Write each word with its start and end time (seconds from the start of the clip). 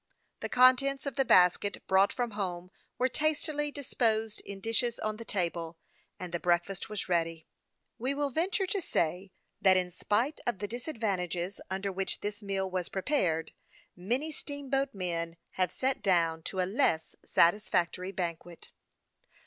The 0.39 0.49
contents 0.49 1.05
of 1.05 1.15
the 1.15 1.23
basket 1.23 1.85
brought 1.85 2.11
from 2.11 2.31
home 2.31 2.71
were 2.97 3.07
tastily 3.07 3.71
disposed 3.71 4.41
in 4.43 4.59
dishes 4.59 4.97
on 4.97 5.17
the 5.17 5.23
table, 5.23 5.77
and 6.19 6.41
breakfast 6.41 6.89
was 6.89 7.07
ready. 7.07 7.45
We 7.99 8.15
will 8.15 8.31
venture 8.31 8.65
to 8.65 8.81
say, 8.81 9.31
that, 9.61 9.77
in 9.77 9.91
spite 9.91 10.39
of 10.47 10.57
the 10.57 10.67
disadvantages 10.67 11.61
under 11.69 11.91
which 11.91 12.21
this 12.21 12.41
meal 12.41 12.67
was 12.67 12.89
prepared, 12.89 13.51
many 13.95 14.31
steamboat 14.31 14.91
men 14.95 15.37
have 15.51 15.71
sat 15.71 16.01
down 16.01 16.41
to 16.49 16.59
a 16.61 16.63
less 16.65 17.15
satisfactory 17.23 18.11
banquet. 18.11 18.71